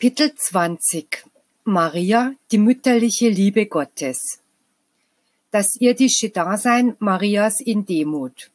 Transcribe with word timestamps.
Kapitel 0.00 0.34
20 0.34 1.26
Maria, 1.64 2.32
die 2.50 2.56
mütterliche 2.56 3.28
Liebe 3.28 3.66
Gottes 3.66 4.40
Das 5.50 5.76
irdische 5.78 6.30
Dasein 6.30 6.96
Marias 7.00 7.60
in 7.60 7.84
Demut 7.84 8.50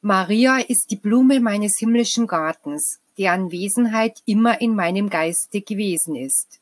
Maria 0.00 0.58
ist 0.58 0.90
die 0.90 0.96
Blume 0.96 1.38
meines 1.38 1.78
himmlischen 1.78 2.26
Gartens, 2.26 2.98
deren 3.18 3.52
Wesenheit 3.52 4.20
immer 4.26 4.60
in 4.60 4.74
meinem 4.74 5.10
Geiste 5.10 5.60
gewesen 5.60 6.16
ist. 6.16 6.58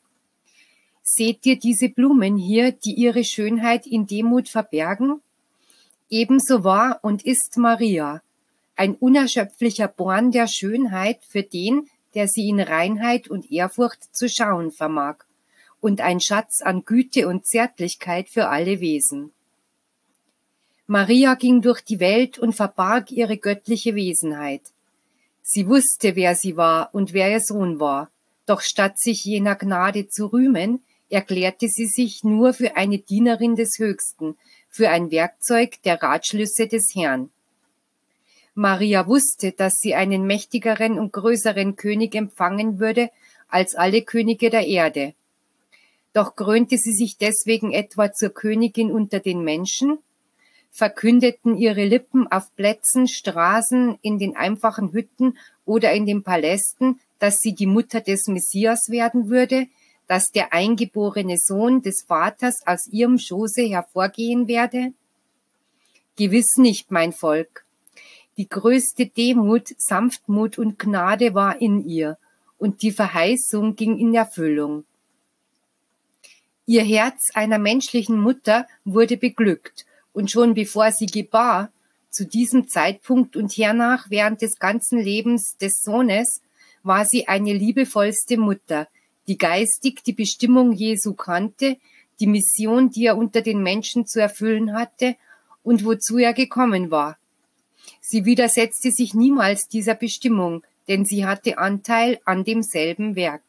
Seht 1.01 1.43
ihr 1.47 1.57
diese 1.57 1.89
Blumen 1.89 2.37
hier, 2.37 2.73
die 2.73 2.93
ihre 2.93 3.23
Schönheit 3.23 3.87
in 3.87 4.05
Demut 4.05 4.47
verbergen? 4.47 5.21
Ebenso 6.07 6.63
war 6.63 6.99
und 7.01 7.25
ist 7.25 7.57
Maria, 7.57 8.21
ein 8.75 8.93
unerschöpflicher 8.93 9.87
Born 9.87 10.29
der 10.29 10.45
Schönheit 10.47 11.25
für 11.27 11.41
den, 11.41 11.89
der 12.15 12.27
sie 12.27 12.47
in 12.49 12.59
Reinheit 12.59 13.27
und 13.27 13.51
Ehrfurcht 13.51 14.15
zu 14.15 14.29
schauen 14.29 14.71
vermag, 14.71 15.25
und 15.79 16.01
ein 16.01 16.19
Schatz 16.19 16.61
an 16.61 16.85
Güte 16.85 17.27
und 17.27 17.45
Zärtlichkeit 17.45 18.29
für 18.29 18.49
alle 18.49 18.79
Wesen. 18.81 19.31
Maria 20.87 21.35
ging 21.35 21.61
durch 21.61 21.81
die 21.81 21.99
Welt 21.99 22.37
und 22.37 22.53
verbarg 22.53 23.11
ihre 23.11 23.37
göttliche 23.37 23.95
Wesenheit. 23.95 24.61
Sie 25.41 25.67
wusste, 25.67 26.15
wer 26.15 26.35
sie 26.35 26.57
war 26.57 26.93
und 26.93 27.13
wer 27.13 27.31
ihr 27.31 27.39
Sohn 27.39 27.79
war, 27.79 28.11
doch 28.45 28.61
statt 28.61 28.99
sich 28.99 29.23
jener 29.23 29.55
Gnade 29.55 30.07
zu 30.07 30.27
rühmen, 30.27 30.83
erklärte 31.09 31.67
sie 31.67 31.87
sich 31.87 32.23
nur 32.23 32.53
für 32.53 32.75
eine 32.75 32.99
Dienerin 32.99 33.55
des 33.55 33.79
Höchsten, 33.79 34.37
für 34.69 34.89
ein 34.89 35.11
Werkzeug 35.11 35.81
der 35.83 36.01
Ratschlüsse 36.01 36.67
des 36.67 36.93
Herrn. 36.95 37.29
Maria 38.53 39.07
wusste, 39.07 39.53
dass 39.53 39.75
sie 39.75 39.95
einen 39.95 40.25
mächtigeren 40.25 40.99
und 40.99 41.13
größeren 41.13 41.75
König 41.77 42.15
empfangen 42.15 42.79
würde 42.79 43.09
als 43.47 43.75
alle 43.75 44.01
Könige 44.01 44.49
der 44.49 44.67
Erde. 44.67 45.13
Doch 46.13 46.35
krönte 46.35 46.77
sie 46.77 46.91
sich 46.91 47.17
deswegen 47.17 47.71
etwa 47.71 48.11
zur 48.11 48.29
Königin 48.29 48.91
unter 48.91 49.19
den 49.19 49.43
Menschen? 49.43 49.99
Verkündeten 50.69 51.57
ihre 51.57 51.85
Lippen 51.85 52.27
auf 52.27 52.53
Plätzen, 52.55 53.07
Straßen, 53.07 53.97
in 54.01 54.19
den 54.19 54.35
einfachen 54.35 54.91
Hütten 54.91 55.37
oder 55.65 55.93
in 55.93 56.05
den 56.05 56.23
Palästen, 56.23 56.99
dass 57.19 57.37
sie 57.37 57.53
die 57.53 57.67
Mutter 57.67 58.01
des 58.01 58.27
Messias 58.27 58.89
werden 58.89 59.29
würde, 59.29 59.67
dass 60.07 60.25
der 60.31 60.51
eingeborene 60.51 61.37
Sohn 61.37 61.81
des 61.81 62.03
Vaters 62.05 62.55
aus 62.65 62.87
ihrem 62.87 63.17
Schoße 63.17 63.61
hervorgehen 63.61 64.47
werde? 64.47 64.93
Gewiss 66.17 66.57
nicht, 66.57 66.91
mein 66.91 67.13
Volk. 67.13 67.65
Die 68.37 68.47
größte 68.47 69.07
Demut, 69.07 69.69
Sanftmut 69.77 70.57
und 70.57 70.79
Gnade 70.79 71.33
war 71.33 71.61
in 71.61 71.85
ihr, 71.85 72.17
und 72.57 72.81
die 72.81 72.91
Verheißung 72.91 73.75
ging 73.75 73.97
in 73.97 74.13
Erfüllung. 74.13 74.85
Ihr 76.65 76.83
Herz 76.83 77.31
einer 77.33 77.57
menschlichen 77.57 78.19
Mutter 78.19 78.67
wurde 78.85 79.17
beglückt, 79.17 79.85
und 80.13 80.31
schon 80.31 80.53
bevor 80.53 80.91
sie 80.91 81.07
gebar, 81.07 81.71
zu 82.09 82.25
diesem 82.25 82.67
Zeitpunkt 82.67 83.35
und 83.35 83.51
hernach 83.53 84.09
während 84.09 84.41
des 84.41 84.59
ganzen 84.59 84.99
Lebens 84.99 85.57
des 85.57 85.81
Sohnes, 85.81 86.41
war 86.83 87.05
sie 87.05 87.27
eine 87.27 87.53
liebevollste 87.53 88.37
Mutter, 88.37 88.87
die 89.27 89.37
geistig 89.37 90.03
die 90.03 90.13
Bestimmung 90.13 90.71
Jesu 90.71 91.13
kannte, 91.13 91.77
die 92.19 92.27
Mission, 92.27 92.89
die 92.89 93.05
er 93.05 93.17
unter 93.17 93.41
den 93.41 93.63
Menschen 93.63 94.05
zu 94.05 94.19
erfüllen 94.19 94.73
hatte 94.73 95.15
und 95.63 95.85
wozu 95.85 96.17
er 96.17 96.33
gekommen 96.33 96.91
war. 96.91 97.17
Sie 98.01 98.25
widersetzte 98.25 98.91
sich 98.91 99.13
niemals 99.13 99.67
dieser 99.67 99.95
Bestimmung, 99.95 100.63
denn 100.87 101.05
sie 101.05 101.25
hatte 101.25 101.59
Anteil 101.59 102.19
an 102.25 102.43
demselben 102.43 103.15
Werk. 103.15 103.43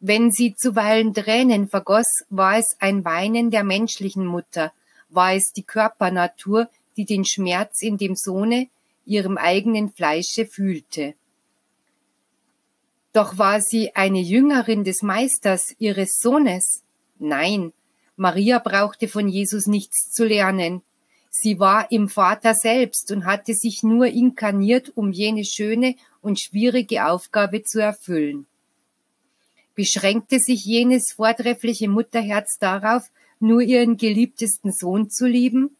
Wenn 0.00 0.30
sie 0.30 0.54
zuweilen 0.54 1.14
Tränen 1.14 1.68
vergoss, 1.68 2.24
war 2.28 2.58
es 2.58 2.76
ein 2.80 3.04
Weinen 3.06 3.50
der 3.50 3.64
menschlichen 3.64 4.26
Mutter, 4.26 4.72
war 5.08 5.32
es 5.32 5.52
die 5.52 5.62
Körpernatur, 5.62 6.68
die 6.96 7.06
den 7.06 7.24
Schmerz 7.24 7.80
in 7.80 7.96
dem 7.96 8.16
Sohne, 8.16 8.68
ihrem 9.06 9.38
eigenen 9.38 9.90
Fleische 9.90 10.44
fühlte. 10.44 11.14
Doch 13.12 13.38
war 13.38 13.60
sie 13.60 13.94
eine 13.94 14.20
Jüngerin 14.20 14.82
des 14.82 15.02
Meisters, 15.02 15.74
ihres 15.78 16.18
Sohnes? 16.18 16.82
Nein, 17.18 17.72
Maria 18.16 18.58
brauchte 18.58 19.08
von 19.08 19.28
Jesus 19.28 19.66
nichts 19.66 20.10
zu 20.10 20.24
lernen. 20.24 20.82
Sie 21.36 21.58
war 21.58 21.90
im 21.90 22.08
Vater 22.08 22.54
selbst 22.54 23.10
und 23.10 23.26
hatte 23.26 23.54
sich 23.54 23.82
nur 23.82 24.06
inkarniert, 24.06 24.92
um 24.94 25.10
jene 25.10 25.44
schöne 25.44 25.96
und 26.22 26.38
schwierige 26.38 27.06
Aufgabe 27.06 27.64
zu 27.64 27.82
erfüllen. 27.82 28.46
Beschränkte 29.74 30.38
sich 30.38 30.64
jenes 30.64 31.12
vortreffliche 31.12 31.88
Mutterherz 31.88 32.58
darauf, 32.60 33.02
nur 33.40 33.62
ihren 33.62 33.96
geliebtesten 33.96 34.72
Sohn 34.72 35.10
zu 35.10 35.26
lieben? 35.26 35.76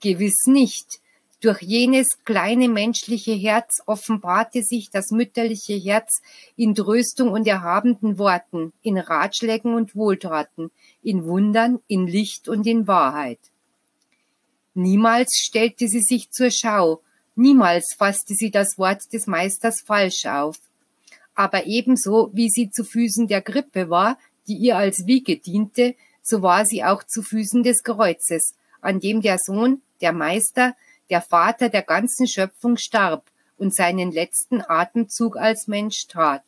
Gewiss 0.00 0.46
nicht. 0.46 1.00
Durch 1.40 1.60
jenes 1.62 2.22
kleine 2.24 2.68
menschliche 2.68 3.32
Herz 3.32 3.82
offenbarte 3.86 4.62
sich 4.62 4.90
das 4.90 5.10
mütterliche 5.10 5.74
Herz 5.74 6.22
in 6.54 6.76
Tröstung 6.76 7.32
und 7.32 7.48
erhabenden 7.48 8.18
Worten, 8.18 8.72
in 8.82 8.98
Ratschlägen 8.98 9.74
und 9.74 9.96
Wohltaten, 9.96 10.70
in 11.02 11.24
Wundern, 11.24 11.80
in 11.88 12.06
Licht 12.06 12.48
und 12.48 12.68
in 12.68 12.86
Wahrheit. 12.86 13.51
Niemals 14.74 15.36
stellte 15.36 15.88
sie 15.88 16.00
sich 16.00 16.30
zur 16.30 16.50
Schau, 16.50 17.02
niemals 17.34 17.94
fasste 17.96 18.34
sie 18.34 18.50
das 18.50 18.78
Wort 18.78 19.12
des 19.12 19.26
Meisters 19.26 19.82
falsch 19.82 20.26
auf. 20.26 20.56
Aber 21.34 21.66
ebenso 21.66 22.30
wie 22.32 22.48
sie 22.48 22.70
zu 22.70 22.84
Füßen 22.84 23.28
der 23.28 23.42
Grippe 23.42 23.90
war, 23.90 24.18
die 24.46 24.56
ihr 24.56 24.76
als 24.76 25.06
Wiege 25.06 25.36
diente, 25.36 25.94
so 26.22 26.42
war 26.42 26.64
sie 26.64 26.84
auch 26.84 27.02
zu 27.04 27.22
Füßen 27.22 27.62
des 27.62 27.82
Kreuzes, 27.82 28.54
an 28.80 29.00
dem 29.00 29.20
der 29.20 29.38
Sohn, 29.38 29.82
der 30.00 30.12
Meister, 30.12 30.74
der 31.10 31.20
Vater 31.20 31.68
der 31.68 31.82
ganzen 31.82 32.26
Schöpfung 32.26 32.76
starb 32.76 33.30
und 33.58 33.74
seinen 33.74 34.10
letzten 34.10 34.62
Atemzug 34.62 35.36
als 35.36 35.68
Mensch 35.68 36.06
tat. 36.06 36.42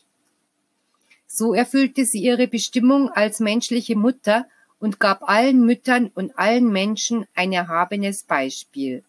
So 1.27 1.53
erfüllte 1.53 2.05
sie 2.05 2.23
ihre 2.23 2.47
Bestimmung 2.49 3.11
als 3.11 3.41
menschliche 3.41 3.97
Mutter 3.97 4.47
und 4.84 5.00
gab 5.00 5.27
allen 5.27 5.65
Müttern 5.65 6.11
und 6.15 6.39
allen 6.39 6.71
Menschen 6.71 7.25
ein 7.34 7.55
erhabenes 7.55 8.22
Beispiel. 8.25 9.03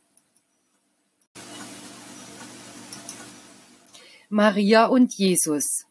Maria 4.29 4.85
und 4.85 5.13
Jesus 5.15 5.85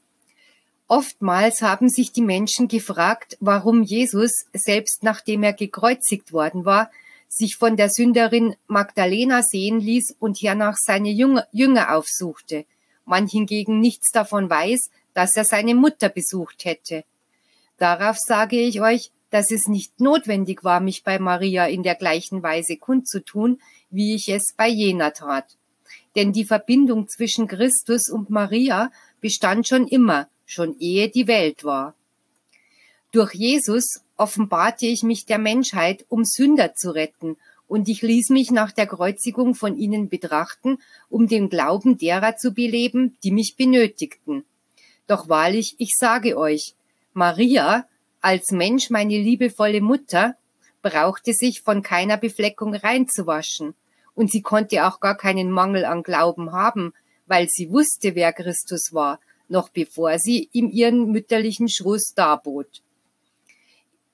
Oftmals 0.89 1.61
haben 1.61 1.91
sich 1.91 2.13
die 2.13 2.23
Menschen 2.23 2.67
gefragt, 2.67 3.37
warum 3.41 3.83
Jesus, 3.83 4.47
selbst 4.55 5.03
nachdem 5.03 5.43
er 5.43 5.53
gekreuzigt 5.53 6.33
worden 6.33 6.65
war, 6.65 6.91
sich 7.29 7.57
von 7.57 7.77
der 7.77 7.91
Sünderin 7.91 8.57
Magdalena 8.67 9.43
sehen 9.43 9.81
ließ 9.81 10.17
und 10.19 10.41
hernach 10.41 10.79
seine 10.79 11.11
Jünger 11.11 11.95
aufsuchte. 11.95 12.65
Man 13.05 13.27
hingegen 13.27 13.81
nichts 13.81 14.13
davon 14.13 14.49
weiß, 14.49 14.89
dass 15.13 15.37
er 15.37 15.45
seine 15.45 15.75
Mutter 15.75 16.09
besucht 16.09 16.65
hätte. 16.65 17.05
Darauf 17.77 18.17
sage 18.19 18.59
ich 18.59 18.81
euch, 18.81 19.11
dass 19.35 19.51
es 19.51 19.67
nicht 19.67 19.99
notwendig 19.99 20.63
war, 20.63 20.79
mich 20.79 21.03
bei 21.03 21.19
Maria 21.19 21.67
in 21.67 21.83
der 21.83 21.97
gleichen 21.97 22.45
Weise 22.45 22.77
kundzutun, 22.77 23.61
wie 23.91 24.15
ich 24.15 24.29
es 24.29 24.55
bei 24.57 24.69
jener 24.69 25.13
tat. 25.13 25.57
Denn 26.15 26.33
die 26.33 26.45
Verbindung 26.45 27.09
zwischen 27.09 27.49
Christus 27.49 28.09
und 28.09 28.31
Maria 28.31 28.93
bestand 29.21 29.67
schon 29.67 29.89
immer, 29.89 30.29
schon 30.47 30.79
ehe 30.79 31.09
die 31.09 31.27
Welt 31.27 31.65
war. 31.65 31.97
Durch 33.11 33.35
Jesus 33.35 34.03
offenbarte 34.17 34.87
ich 34.87 35.03
mich 35.03 35.27
der 35.27 35.39
Menschheit, 35.39 36.07
um 36.09 36.25
Sünder 36.25 36.77
zu 36.77 36.93
retten, 36.93 37.37
und 37.67 37.89
ich 37.89 38.03
ließ 38.03 38.29
mich 38.29 38.53
nach 38.53 38.71
der 38.71 38.87
Kreuzigung 38.87 39.57
von 39.57 39.77
ihnen 39.77 40.09
betrachten, 40.09 40.79
um 41.11 41.27
den 41.27 41.49
Glauben 41.49 41.99
derer 41.99 42.37
zu 42.37 42.53
beleben, 42.53 43.17
die 43.25 43.33
mich 43.33 43.57
benötigten. 43.57 44.45
Doch 45.09 45.29
wahrlich, 45.29 45.75
ich 45.79 45.91
sage 45.99 46.39
euch, 46.39 46.77
Maria, 47.15 47.89
als 48.25 48.53
Mensch 48.53 48.89
meine 48.89 49.19
liebevolle 49.19 49.83
Mutter, 49.83 50.35
brauchte 50.81 51.35
sich 51.35 51.61
von 51.61 51.83
keiner 51.83 52.17
Befleckung 52.17 52.75
reinzuwaschen, 52.75 53.75
und 54.15 54.31
sie 54.31 54.41
konnte 54.41 54.87
auch 54.87 54.99
gar 55.01 55.15
keinen 55.15 55.51
Mangel 55.51 55.85
an 55.85 56.03
Glauben 56.03 56.53
haben, 56.53 56.95
weil 57.27 57.49
sie 57.51 57.71
wusste, 57.71 58.15
wer 58.15 58.33
Christus 58.33 58.95
war, 58.95 59.21
noch 59.49 59.69
bevor 59.69 60.19
sie 60.19 60.49
ihm 60.53 60.71
ihren 60.71 61.11
mütterlichen 61.13 61.69
Schruss 61.69 62.15
darbot. 62.15 62.81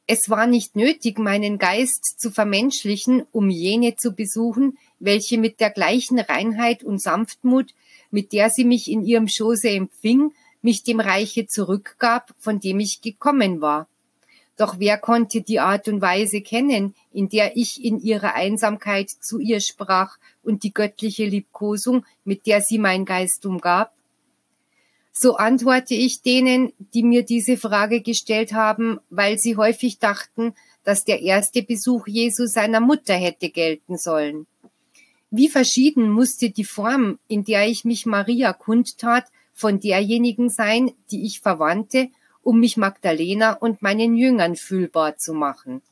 Es 0.08 0.28
war 0.28 0.48
nicht 0.48 0.74
nötig, 0.74 1.20
meinen 1.20 1.58
Geist 1.58 2.18
zu 2.18 2.32
vermenschlichen, 2.32 3.22
um 3.30 3.48
jene 3.48 3.94
zu 3.94 4.12
besuchen, 4.12 4.76
welche 4.98 5.38
mit 5.38 5.60
der 5.60 5.70
gleichen 5.70 6.18
Reinheit 6.18 6.82
und 6.82 7.00
Sanftmut, 7.00 7.74
mit 8.10 8.32
der 8.32 8.50
sie 8.50 8.64
mich 8.64 8.90
in 8.90 9.04
ihrem 9.04 9.28
Schoße 9.28 9.68
empfing, 9.68 10.32
mich 10.62 10.82
dem 10.82 10.98
Reiche 10.98 11.46
zurückgab, 11.46 12.34
von 12.40 12.58
dem 12.58 12.80
ich 12.80 13.02
gekommen 13.02 13.60
war. 13.60 13.86
Doch 14.60 14.78
wer 14.78 14.98
konnte 14.98 15.40
die 15.40 15.58
Art 15.58 15.88
und 15.88 16.02
Weise 16.02 16.42
kennen, 16.42 16.94
in 17.14 17.30
der 17.30 17.56
ich 17.56 17.82
in 17.82 17.98
ihrer 17.98 18.34
Einsamkeit 18.34 19.08
zu 19.08 19.38
ihr 19.38 19.58
sprach 19.58 20.18
und 20.42 20.64
die 20.64 20.74
göttliche 20.74 21.24
Liebkosung, 21.24 22.04
mit 22.24 22.44
der 22.44 22.60
sie 22.60 22.76
mein 22.76 23.06
Geist 23.06 23.46
umgab? 23.46 23.94
So 25.12 25.36
antworte 25.36 25.94
ich 25.94 26.20
denen, 26.20 26.74
die 26.92 27.02
mir 27.02 27.22
diese 27.22 27.56
Frage 27.56 28.02
gestellt 28.02 28.52
haben, 28.52 29.00
weil 29.08 29.38
sie 29.38 29.56
häufig 29.56 29.98
dachten, 29.98 30.52
dass 30.84 31.06
der 31.06 31.22
erste 31.22 31.62
Besuch 31.62 32.06
Jesu 32.06 32.44
seiner 32.44 32.80
Mutter 32.80 33.14
hätte 33.14 33.48
gelten 33.48 33.96
sollen. 33.96 34.46
Wie 35.30 35.48
verschieden 35.48 36.10
musste 36.10 36.50
die 36.50 36.64
Form, 36.64 37.18
in 37.28 37.44
der 37.44 37.66
ich 37.66 37.86
mich 37.86 38.04
Maria 38.04 38.52
kundtat, 38.52 39.24
von 39.54 39.80
derjenigen 39.80 40.50
sein, 40.50 40.90
die 41.10 41.24
ich 41.24 41.40
verwandte, 41.40 42.10
um 42.42 42.60
mich 42.60 42.76
Magdalena 42.76 43.52
und 43.52 43.82
meinen 43.82 44.16
Jüngern 44.16 44.56
fühlbar 44.56 45.16
zu 45.16 45.34
machen. 45.34 45.82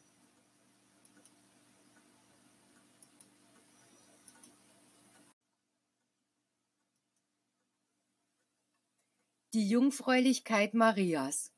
Die 9.55 9.67
Jungfräulichkeit 9.67 10.75
Marias. 10.75 11.51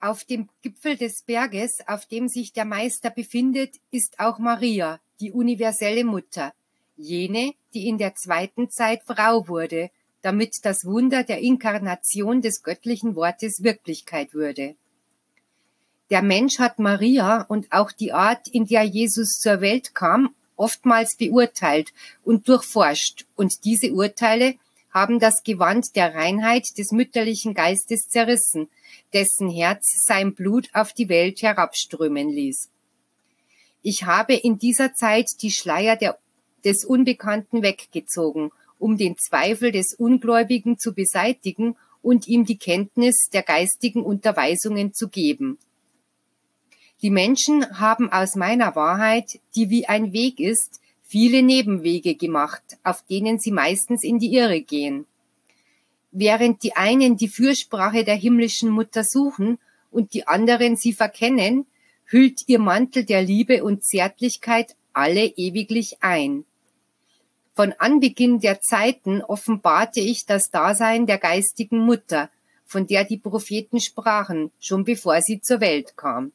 Auf 0.00 0.24
dem 0.24 0.48
Gipfel 0.62 0.96
des 0.96 1.22
Berges, 1.22 1.78
auf 1.86 2.06
dem 2.06 2.26
sich 2.26 2.52
der 2.52 2.64
Meister 2.64 3.08
befindet, 3.08 3.76
ist 3.92 4.18
auch 4.18 4.40
Maria, 4.40 5.00
die 5.20 5.30
universelle 5.30 6.02
Mutter, 6.02 6.52
jene, 6.96 7.54
die 7.72 7.86
in 7.86 7.98
der 7.98 8.16
zweiten 8.16 8.68
Zeit 8.68 9.04
Frau 9.04 9.46
wurde, 9.46 9.92
damit 10.22 10.64
das 10.64 10.84
Wunder 10.84 11.24
der 11.24 11.40
Inkarnation 11.40 12.40
des 12.40 12.62
göttlichen 12.62 13.16
Wortes 13.16 13.62
Wirklichkeit 13.62 14.34
würde. 14.34 14.76
Der 16.10 16.22
Mensch 16.22 16.58
hat 16.58 16.78
Maria 16.78 17.42
und 17.42 17.72
auch 17.72 17.90
die 17.92 18.12
Art, 18.12 18.48
in 18.48 18.66
der 18.66 18.84
Jesus 18.84 19.40
zur 19.40 19.60
Welt 19.60 19.94
kam, 19.94 20.34
oftmals 20.56 21.16
beurteilt 21.16 21.92
und 22.24 22.48
durchforscht, 22.48 23.26
und 23.34 23.64
diese 23.64 23.92
Urteile 23.92 24.54
haben 24.92 25.18
das 25.18 25.42
Gewand 25.42 25.96
der 25.96 26.14
Reinheit 26.14 26.66
des 26.76 26.92
mütterlichen 26.92 27.54
Geistes 27.54 28.08
zerrissen, 28.08 28.68
dessen 29.12 29.48
Herz 29.48 30.04
sein 30.04 30.34
Blut 30.34 30.68
auf 30.74 30.92
die 30.92 31.08
Welt 31.08 31.42
herabströmen 31.42 32.28
ließ. 32.28 32.68
Ich 33.82 34.04
habe 34.04 34.34
in 34.34 34.58
dieser 34.58 34.94
Zeit 34.94 35.28
die 35.40 35.50
Schleier 35.50 35.96
der, 35.96 36.18
des 36.64 36.84
Unbekannten 36.84 37.62
weggezogen, 37.62 38.52
um 38.82 38.96
den 38.98 39.16
Zweifel 39.16 39.70
des 39.70 39.94
Ungläubigen 39.94 40.76
zu 40.76 40.92
beseitigen 40.92 41.76
und 42.02 42.26
ihm 42.26 42.44
die 42.44 42.58
Kenntnis 42.58 43.28
der 43.32 43.44
geistigen 43.44 44.02
Unterweisungen 44.02 44.92
zu 44.92 45.08
geben. 45.08 45.56
Die 47.00 47.10
Menschen 47.10 47.78
haben 47.78 48.10
aus 48.10 48.34
meiner 48.34 48.74
Wahrheit, 48.74 49.38
die 49.54 49.70
wie 49.70 49.86
ein 49.86 50.12
Weg 50.12 50.40
ist, 50.40 50.80
viele 51.02 51.42
Nebenwege 51.42 52.16
gemacht, 52.16 52.62
auf 52.82 53.02
denen 53.02 53.38
sie 53.38 53.52
meistens 53.52 54.02
in 54.02 54.18
die 54.18 54.34
Irre 54.34 54.60
gehen. 54.62 55.06
Während 56.10 56.64
die 56.64 56.74
einen 56.74 57.16
die 57.16 57.28
Fürsprache 57.28 58.04
der 58.04 58.16
himmlischen 58.16 58.70
Mutter 58.70 59.04
suchen 59.04 59.58
und 59.92 60.12
die 60.12 60.26
anderen 60.26 60.74
sie 60.76 60.92
verkennen, 60.92 61.66
hüllt 62.04 62.48
ihr 62.48 62.58
Mantel 62.58 63.04
der 63.04 63.22
Liebe 63.22 63.62
und 63.62 63.84
Zärtlichkeit 63.84 64.74
alle 64.92 65.24
ewiglich 65.24 65.98
ein. 66.00 66.44
Von 67.54 67.74
Anbeginn 67.78 68.40
der 68.40 68.60
Zeiten 68.60 69.20
offenbarte 69.22 70.00
ich 70.00 70.24
das 70.24 70.50
Dasein 70.50 71.06
der 71.06 71.18
geistigen 71.18 71.78
Mutter, 71.78 72.30
von 72.64 72.86
der 72.86 73.04
die 73.04 73.18
Propheten 73.18 73.80
sprachen, 73.80 74.50
schon 74.58 74.84
bevor 74.84 75.20
sie 75.20 75.40
zur 75.42 75.60
Welt 75.60 75.96
kam. 75.96 76.32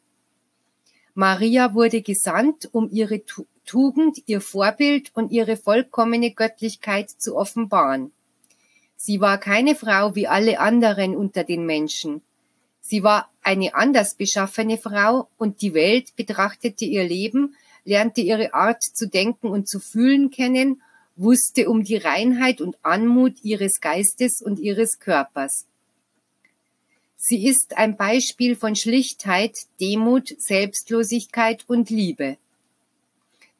Maria 1.15 1.73
wurde 1.73 2.03
gesandt, 2.03 2.69
um 2.71 2.89
ihre 2.91 3.23
Tugend, 3.65 4.19
ihr 4.27 4.39
Vorbild 4.39 5.09
und 5.15 5.31
ihre 5.31 5.57
vollkommene 5.57 6.31
Göttlichkeit 6.31 7.09
zu 7.09 7.35
offenbaren. 7.35 8.11
Sie 8.95 9.19
war 9.19 9.39
keine 9.39 9.73
Frau 9.73 10.15
wie 10.15 10.27
alle 10.27 10.59
anderen 10.59 11.15
unter 11.15 11.43
den 11.43 11.65
Menschen. 11.65 12.21
Sie 12.81 13.01
war 13.01 13.31
eine 13.41 13.73
anders 13.73 14.13
beschaffene 14.13 14.77
Frau 14.77 15.27
und 15.37 15.61
die 15.63 15.73
Welt 15.73 16.15
betrachtete 16.15 16.85
ihr 16.85 17.03
Leben, 17.03 17.55
lernte 17.83 18.21
ihre 18.21 18.53
Art 18.53 18.83
zu 18.83 19.07
denken 19.07 19.47
und 19.47 19.67
zu 19.67 19.79
fühlen 19.79 20.29
kennen, 20.29 20.81
wusste 21.17 21.69
um 21.69 21.83
die 21.83 21.97
Reinheit 21.97 22.61
und 22.61 22.77
Anmut 22.83 23.43
ihres 23.43 23.81
Geistes 23.81 24.41
und 24.41 24.59
ihres 24.59 24.99
Körpers. 24.99 25.65
Sie 27.17 27.45
ist 27.45 27.77
ein 27.77 27.97
Beispiel 27.97 28.55
von 28.55 28.75
Schlichtheit, 28.75 29.57
Demut, 29.81 30.33
Selbstlosigkeit 30.37 31.65
und 31.67 31.89
Liebe. 31.89 32.37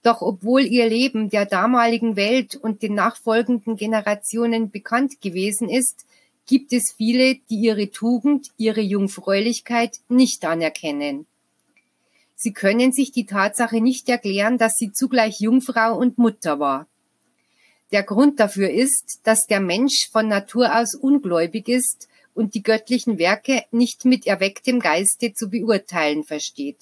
Doch 0.04 0.21
obwohl 0.21 0.62
ihr 0.62 0.88
Leben 0.88 1.30
der 1.30 1.45
damaligen 1.45 2.15
Welt 2.15 2.56
und 2.56 2.81
den 2.81 2.94
nachfolgenden 2.94 3.75
Generationen 3.75 4.69
bekannt 4.69 5.19
gewesen 5.19 5.69
ist, 5.69 6.06
gibt 6.45 6.71
es 6.71 6.94
viele, 6.95 7.36
die 7.50 7.57
ihre 7.57 7.89
Tugend, 7.89 8.51
ihre 8.57 8.81
Jungfräulichkeit 8.81 10.00
nicht 10.07 10.45
anerkennen. 10.45 11.25
Sie 12.36 12.54
können 12.54 12.94
sich 12.94 13.12
die 13.12 13.25
Tatsache 13.25 13.81
nicht 13.81 14.07
erklären, 14.07 14.57
dass 14.57 14.77
sie 14.77 14.94
zugleich 14.94 15.42
Jungfrau 15.42 15.98
und 15.98 16.19
Mutter 16.19 16.59
war. 16.59 16.88
Der 17.92 18.04
Grund 18.04 18.39
dafür 18.39 18.69
ist, 18.69 19.22
dass 19.24 19.48
der 19.48 19.62
Mensch 19.62 20.10
von 20.10 20.28
Natur 20.28 20.75
aus 20.78 20.94
ungläubig 20.94 21.69
ist 21.69 22.10
und 22.34 22.54
die 22.54 22.62
göttlichen 22.62 23.18
Werke 23.18 23.63
nicht 23.72 24.06
mit 24.06 24.28
erwecktem 24.28 24.80
Geiste 24.80 25.34
zu 25.34 25.50
beurteilen 25.50 26.24
versteht. 26.24 26.78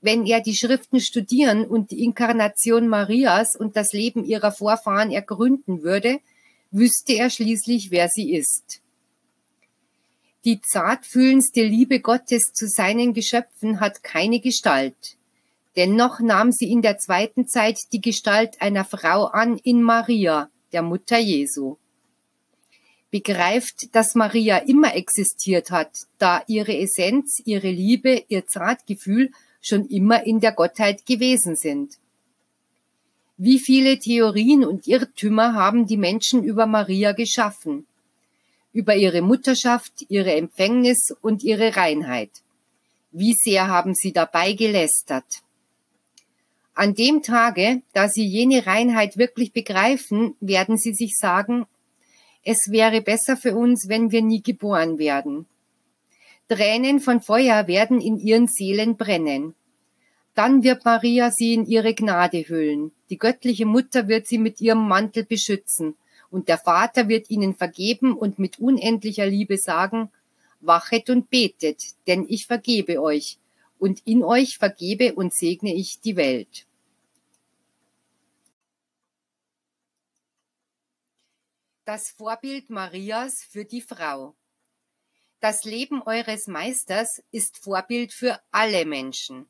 Wenn 0.00 0.24
er 0.24 0.40
die 0.40 0.54
Schriften 0.54 1.00
studieren 1.00 1.66
und 1.66 1.90
die 1.90 2.04
Inkarnation 2.04 2.88
Marias 2.88 3.56
und 3.56 3.76
das 3.76 3.92
Leben 3.92 4.24
ihrer 4.24 4.52
Vorfahren 4.52 5.10
ergründen 5.10 5.82
würde, 5.82 6.20
wüsste 6.70 7.14
er 7.14 7.30
schließlich, 7.30 7.90
wer 7.90 8.08
sie 8.08 8.32
ist. 8.34 8.80
Die 10.44 10.60
zartfühlendste 10.60 11.64
Liebe 11.64 12.00
Gottes 12.00 12.52
zu 12.54 12.68
seinen 12.68 13.12
Geschöpfen 13.12 13.80
hat 13.80 14.04
keine 14.04 14.38
Gestalt. 14.38 15.17
Dennoch 15.78 16.18
nahm 16.18 16.50
sie 16.50 16.72
in 16.72 16.82
der 16.82 16.98
zweiten 16.98 17.46
Zeit 17.46 17.78
die 17.92 18.00
Gestalt 18.00 18.60
einer 18.60 18.84
Frau 18.84 19.26
an 19.26 19.58
in 19.58 19.80
Maria, 19.80 20.50
der 20.72 20.82
Mutter 20.82 21.18
Jesu. 21.18 21.76
Begreift, 23.12 23.94
dass 23.94 24.16
Maria 24.16 24.56
immer 24.56 24.96
existiert 24.96 25.70
hat, 25.70 26.08
da 26.18 26.42
ihre 26.48 26.76
Essenz, 26.76 27.40
ihre 27.44 27.70
Liebe, 27.70 28.24
ihr 28.26 28.44
Zartgefühl 28.48 29.30
schon 29.62 29.86
immer 29.86 30.26
in 30.26 30.40
der 30.40 30.50
Gottheit 30.50 31.06
gewesen 31.06 31.54
sind. 31.54 31.94
Wie 33.36 33.60
viele 33.60 34.00
Theorien 34.00 34.64
und 34.64 34.88
Irrtümer 34.88 35.54
haben 35.54 35.86
die 35.86 35.96
Menschen 35.96 36.42
über 36.42 36.66
Maria 36.66 37.12
geschaffen? 37.12 37.86
Über 38.72 38.96
ihre 38.96 39.22
Mutterschaft, 39.22 40.06
ihre 40.08 40.34
Empfängnis 40.34 41.14
und 41.22 41.44
ihre 41.44 41.76
Reinheit. 41.76 42.32
Wie 43.12 43.34
sehr 43.34 43.68
haben 43.68 43.94
sie 43.94 44.12
dabei 44.12 44.54
gelästert? 44.54 45.44
An 46.78 46.94
dem 46.94 47.24
Tage, 47.24 47.82
da 47.92 48.08
sie 48.08 48.24
jene 48.24 48.64
Reinheit 48.64 49.16
wirklich 49.16 49.52
begreifen, 49.52 50.36
werden 50.38 50.76
sie 50.76 50.94
sich 50.94 51.16
sagen, 51.16 51.66
es 52.44 52.70
wäre 52.70 53.00
besser 53.00 53.36
für 53.36 53.56
uns, 53.56 53.88
wenn 53.88 54.12
wir 54.12 54.22
nie 54.22 54.44
geboren 54.44 54.96
werden. 54.96 55.46
Tränen 56.48 57.00
von 57.00 57.20
Feuer 57.20 57.66
werden 57.66 58.00
in 58.00 58.16
ihren 58.16 58.46
Seelen 58.46 58.96
brennen. 58.96 59.56
Dann 60.36 60.62
wird 60.62 60.84
Maria 60.84 61.32
sie 61.32 61.54
in 61.54 61.66
ihre 61.66 61.94
Gnade 61.94 62.48
hüllen. 62.48 62.92
Die 63.10 63.18
göttliche 63.18 63.66
Mutter 63.66 64.06
wird 64.06 64.28
sie 64.28 64.38
mit 64.38 64.60
ihrem 64.60 64.86
Mantel 64.86 65.24
beschützen. 65.24 65.96
Und 66.30 66.46
der 66.46 66.58
Vater 66.58 67.08
wird 67.08 67.28
ihnen 67.28 67.56
vergeben 67.56 68.16
und 68.16 68.38
mit 68.38 68.60
unendlicher 68.60 69.26
Liebe 69.26 69.58
sagen, 69.58 70.10
wachet 70.60 71.10
und 71.10 71.28
betet, 71.28 71.82
denn 72.06 72.24
ich 72.28 72.46
vergebe 72.46 73.02
euch. 73.02 73.38
Und 73.80 74.02
in 74.04 74.22
euch 74.22 74.58
vergebe 74.58 75.14
und 75.14 75.34
segne 75.34 75.74
ich 75.74 75.98
die 75.98 76.14
Welt. 76.14 76.67
Das 81.88 82.10
Vorbild 82.10 82.68
Marias 82.68 83.42
für 83.42 83.64
die 83.64 83.80
Frau. 83.80 84.34
Das 85.40 85.64
Leben 85.64 86.02
eures 86.02 86.46
Meisters 86.46 87.22
ist 87.30 87.56
Vorbild 87.56 88.12
für 88.12 88.38
alle 88.50 88.84
Menschen. 88.84 89.46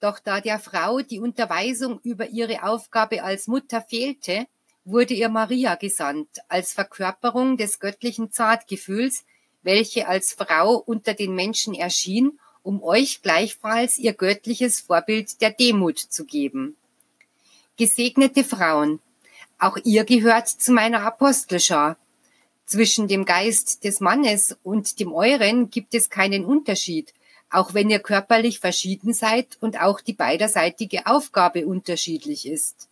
Doch 0.00 0.18
da 0.18 0.40
der 0.40 0.58
Frau 0.58 1.02
die 1.02 1.20
Unterweisung 1.20 2.00
über 2.02 2.30
ihre 2.30 2.64
Aufgabe 2.64 3.22
als 3.22 3.46
Mutter 3.46 3.80
fehlte, 3.80 4.48
wurde 4.84 5.14
ihr 5.14 5.28
Maria 5.28 5.76
gesandt, 5.76 6.40
als 6.48 6.72
Verkörperung 6.72 7.56
des 7.56 7.78
göttlichen 7.78 8.32
Zartgefühls, 8.32 9.24
welche 9.62 10.08
als 10.08 10.32
Frau 10.32 10.78
unter 10.78 11.14
den 11.14 11.32
Menschen 11.36 11.74
erschien, 11.74 12.40
um 12.64 12.82
euch 12.82 13.22
gleichfalls 13.22 13.98
ihr 13.98 14.14
göttliches 14.14 14.80
Vorbild 14.80 15.40
der 15.40 15.52
Demut 15.52 16.00
zu 16.00 16.24
geben. 16.24 16.76
Gesegnete 17.76 18.42
Frauen, 18.42 19.00
auch 19.58 19.76
ihr 19.84 20.04
gehört 20.04 20.48
zu 20.48 20.72
meiner 20.72 21.02
Apostelschar, 21.02 21.96
zwischen 22.64 23.08
dem 23.08 23.24
Geist 23.24 23.84
des 23.84 24.00
Mannes 24.00 24.56
und 24.62 25.00
dem 25.00 25.12
euren 25.12 25.70
gibt 25.70 25.94
es 25.94 26.10
keinen 26.10 26.44
Unterschied, 26.44 27.14
auch 27.50 27.72
wenn 27.72 27.88
ihr 27.88 27.98
körperlich 27.98 28.60
verschieden 28.60 29.14
seid 29.14 29.56
und 29.60 29.80
auch 29.80 30.00
die 30.00 30.12
beiderseitige 30.12 31.06
Aufgabe 31.06 31.66
unterschiedlich 31.66 32.46
ist. 32.46 32.88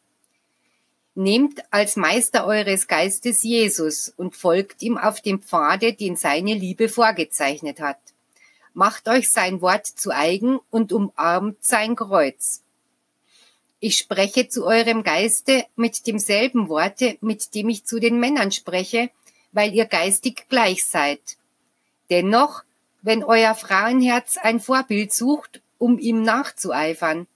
Nehmt 1.14 1.62
als 1.70 1.96
Meister 1.96 2.46
eures 2.46 2.88
Geistes 2.88 3.42
Jesus 3.42 4.12
und 4.16 4.36
folgt 4.36 4.82
ihm 4.82 4.98
auf 4.98 5.20
dem 5.20 5.42
Pfade, 5.42 5.92
den 5.92 6.16
seine 6.16 6.54
Liebe 6.54 6.88
vorgezeichnet 6.88 7.80
hat. 7.80 7.98
Macht 8.74 9.08
euch 9.08 9.30
sein 9.30 9.62
Wort 9.62 9.86
zu 9.86 10.10
eigen 10.10 10.58
und 10.70 10.92
umarmt 10.92 11.64
sein 11.64 11.96
Kreuz. 11.96 12.62
Ich 13.78 13.98
spreche 13.98 14.48
zu 14.48 14.64
eurem 14.64 15.02
Geiste 15.02 15.66
mit 15.76 16.06
demselben 16.06 16.68
Worte, 16.68 17.18
mit 17.20 17.54
dem 17.54 17.68
ich 17.68 17.84
zu 17.84 17.98
den 17.98 18.18
Männern 18.18 18.50
spreche, 18.50 19.10
weil 19.52 19.74
ihr 19.74 19.84
geistig 19.84 20.46
gleich 20.48 20.86
seid. 20.86 21.20
Dennoch, 22.10 22.62
wenn 23.02 23.22
euer 23.22 23.54
Frauenherz 23.54 24.38
ein 24.38 24.60
Vorbild 24.60 25.12
sucht, 25.12 25.60
um 25.78 25.98
ihm 25.98 26.22
nachzueifern, 26.22 27.26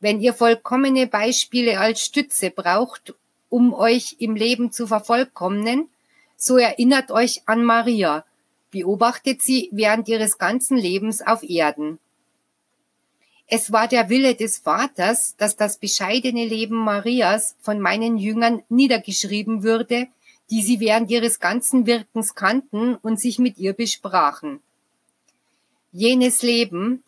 wenn 0.00 0.20
ihr 0.20 0.34
vollkommene 0.34 1.06
Beispiele 1.06 1.78
als 1.78 2.04
Stütze 2.04 2.50
braucht, 2.50 3.14
um 3.48 3.72
euch 3.72 4.16
im 4.18 4.34
Leben 4.34 4.72
zu 4.72 4.86
vervollkommnen, 4.86 5.88
so 6.36 6.58
erinnert 6.58 7.10
euch 7.10 7.42
an 7.46 7.64
Maria, 7.64 8.24
beobachtet 8.70 9.42
sie 9.42 9.68
während 9.72 10.08
ihres 10.08 10.38
ganzen 10.38 10.76
Lebens 10.76 11.22
auf 11.22 11.44
Erden. 11.44 12.00
Es 13.46 13.72
war 13.72 13.88
der 13.88 14.08
Wille 14.08 14.34
des 14.34 14.58
Vaters, 14.58 15.36
dass 15.36 15.56
das 15.56 15.78
bescheidene 15.78 16.46
Leben 16.46 16.76
Marias 16.76 17.56
von 17.60 17.78
meinen 17.80 18.16
Jüngern 18.16 18.62
niedergeschrieben 18.68 19.62
würde, 19.62 20.06
die 20.50 20.62
sie 20.62 20.80
während 20.80 21.10
ihres 21.10 21.40
ganzen 21.40 21.86
Wirkens 21.86 22.34
kannten 22.34 22.96
und 22.96 23.20
sich 23.20 23.38
mit 23.38 23.58
ihr 23.58 23.72
besprachen. 23.72 24.60
Jenes 25.92 26.42
Leben, 26.42 27.02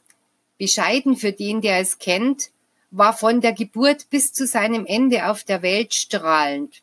bescheiden 0.59 1.17
für 1.17 1.33
den, 1.33 1.61
der 1.61 1.81
es 1.81 1.99
kennt, 1.99 2.51
war 2.91 3.13
von 3.13 3.41
der 3.41 3.53
Geburt 3.53 4.09
bis 4.11 4.33
zu 4.33 4.47
seinem 4.47 4.87
Ende 4.87 5.29
auf 5.29 5.43
der 5.45 5.63
Welt 5.63 5.93
strahlend. 5.93 6.83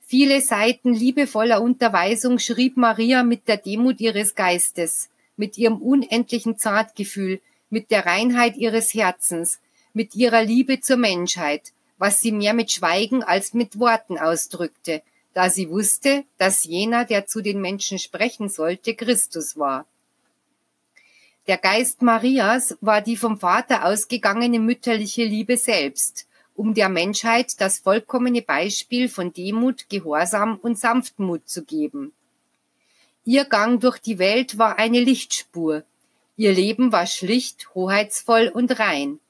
Viele 0.00 0.40
Seiten 0.40 0.92
liebevoller 0.92 1.62
Unterweisung 1.62 2.38
schrieb 2.38 2.76
Maria 2.76 3.22
mit 3.22 3.48
der 3.48 3.56
Demut 3.56 4.00
ihres 4.00 4.34
Geistes, 4.34 5.08
mit 5.36 5.56
ihrem 5.56 5.80
unendlichen 5.80 6.58
Zartgefühl, 6.58 7.40
mit 7.72 7.90
der 7.90 8.04
Reinheit 8.04 8.56
ihres 8.56 8.92
Herzens, 8.92 9.58
mit 9.94 10.14
ihrer 10.14 10.44
Liebe 10.44 10.80
zur 10.80 10.98
Menschheit, 10.98 11.72
was 11.96 12.20
sie 12.20 12.30
mehr 12.30 12.52
mit 12.52 12.70
Schweigen 12.70 13.22
als 13.22 13.54
mit 13.54 13.78
Worten 13.78 14.18
ausdrückte, 14.18 15.02
da 15.32 15.48
sie 15.48 15.70
wusste, 15.70 16.24
dass 16.36 16.64
jener, 16.64 17.06
der 17.06 17.26
zu 17.26 17.40
den 17.40 17.60
Menschen 17.60 17.98
sprechen 17.98 18.50
sollte, 18.50 18.94
Christus 18.94 19.56
war. 19.56 19.86
Der 21.46 21.56
Geist 21.56 22.02
Marias 22.02 22.76
war 22.80 23.00
die 23.00 23.16
vom 23.16 23.38
Vater 23.40 23.86
ausgegangene 23.86 24.58
mütterliche 24.58 25.24
Liebe 25.24 25.56
selbst, 25.56 26.26
um 26.54 26.74
der 26.74 26.90
Menschheit 26.90 27.60
das 27.60 27.78
vollkommene 27.78 28.42
Beispiel 28.42 29.08
von 29.08 29.32
Demut, 29.32 29.88
Gehorsam 29.88 30.58
und 30.58 30.78
Sanftmut 30.78 31.48
zu 31.48 31.64
geben. 31.64 32.12
Ihr 33.24 33.44
Gang 33.44 33.80
durch 33.80 33.98
die 33.98 34.18
Welt 34.18 34.58
war 34.58 34.78
eine 34.78 35.00
Lichtspur, 35.00 35.84
ihr 36.36 36.52
Leben 36.52 36.92
war 36.92 37.06
schlicht, 37.06 37.74
hoheitsvoll 37.74 38.48
und 38.48 38.78
rein. 38.78 39.20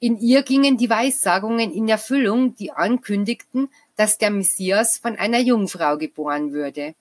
In 0.00 0.18
ihr 0.18 0.42
gingen 0.42 0.76
die 0.76 0.90
Weissagungen 0.90 1.72
in 1.72 1.88
Erfüllung, 1.88 2.56
die 2.56 2.72
ankündigten, 2.72 3.68
dass 3.96 4.18
der 4.18 4.30
Messias 4.30 4.98
von 4.98 5.16
einer 5.16 5.38
Jungfrau 5.38 5.96
geboren 5.96 6.52
würde. 6.52 6.94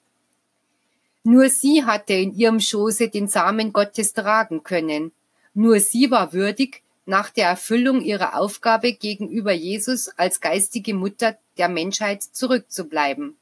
Nur 1.23 1.49
sie 1.49 1.83
hatte 1.83 2.13
in 2.13 2.35
ihrem 2.35 2.59
Schoße 2.59 3.09
den 3.09 3.27
Samen 3.27 3.73
Gottes 3.73 4.13
tragen 4.13 4.63
können. 4.63 5.11
Nur 5.53 5.79
sie 5.79 6.11
war 6.11 6.33
würdig, 6.33 6.83
nach 7.05 7.29
der 7.29 7.47
Erfüllung 7.47 8.01
ihrer 8.01 8.37
Aufgabe 8.37 8.93
gegenüber 8.93 9.51
Jesus 9.51 10.09
als 10.09 10.39
geistige 10.39 10.93
Mutter 10.93 11.37
der 11.57 11.69
Menschheit 11.69 12.23
zurückzubleiben. 12.23 13.35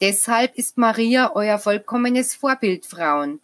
Deshalb 0.00 0.56
ist 0.56 0.76
Maria 0.76 1.32
euer 1.34 1.58
vollkommenes 1.58 2.34
Vorbild, 2.34 2.84
Frauen. 2.84 3.40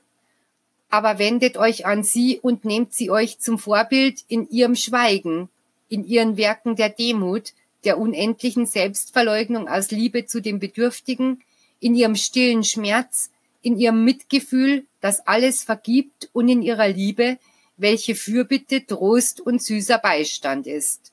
Aber 0.91 1.19
wendet 1.19 1.57
euch 1.57 1.87
an 1.87 2.03
sie 2.03 2.41
und 2.41 2.65
nehmt 2.65 2.93
sie 2.93 3.11
euch 3.11 3.39
zum 3.39 3.59
Vorbild 3.59 4.25
in 4.29 4.49
ihrem 4.51 4.75
Schweigen, 4.75 5.49
in 5.89 6.05
ihren 6.05 6.37
Werken 6.37 6.77
der 6.77 6.91
Demut, 6.91 7.53
der 7.85 7.99
unendlichen 7.99 8.67
Selbstverleugnung 8.67 9.69
aus 9.69 9.91
Liebe 9.91 10.27
zu 10.27 10.41
den 10.43 10.59
Bedürftigen, 10.59 11.43
in 11.79 11.95
ihrem 11.95 12.17
stillen 12.17 12.65
Schmerz, 12.65 13.31
in 13.63 13.79
ihrem 13.79 14.05
Mitgefühl, 14.05 14.85
das 15.01 15.27
alles 15.27 15.65
vergibt 15.65 16.29
und 16.33 16.49
in 16.49 16.63
ihrer 16.63 16.89
Liebe, 16.89 17.39
welche 17.77 18.15
Fürbitte, 18.15 18.85
Trost 18.85 19.41
und 19.41 19.63
süßer 19.63 19.99
Beistand 19.99 20.67
ist. 20.67 21.13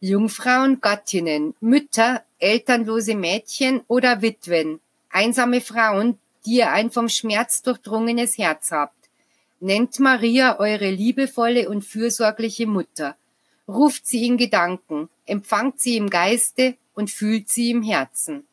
Jungfrauen, 0.00 0.80
Gattinnen, 0.80 1.54
Mütter, 1.60 2.22
elternlose 2.38 3.14
Mädchen 3.14 3.82
oder 3.88 4.22
Witwen, 4.22 4.80
einsame 5.10 5.60
Frauen, 5.60 6.18
die 6.46 6.56
ihr 6.56 6.70
ein 6.70 6.90
vom 6.90 7.08
Schmerz 7.08 7.62
durchdrungenes 7.62 8.38
Herz 8.38 8.70
habt, 8.70 9.08
nennt 9.60 9.98
Maria 9.98 10.58
eure 10.58 10.90
liebevolle 10.90 11.68
und 11.68 11.82
fürsorgliche 11.82 12.66
Mutter, 12.66 13.16
ruft 13.66 14.06
sie 14.06 14.26
in 14.26 14.36
Gedanken, 14.36 15.08
empfangt 15.26 15.80
sie 15.80 15.96
im 15.96 16.10
Geiste 16.10 16.76
und 16.94 17.10
fühlt 17.10 17.48
sie 17.48 17.70
im 17.70 17.82
Herzen. 17.82 18.46